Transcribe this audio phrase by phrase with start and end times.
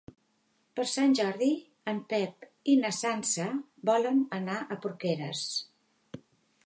[0.77, 1.49] Per Sant Jordi
[1.91, 3.45] en Pep i na Sança
[3.91, 5.45] volen anar a Porqueres.